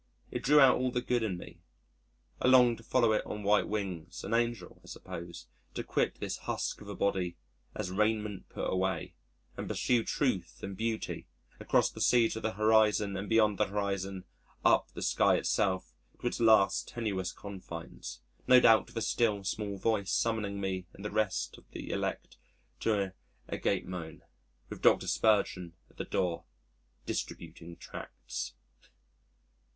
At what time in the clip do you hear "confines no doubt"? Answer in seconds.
17.31-18.87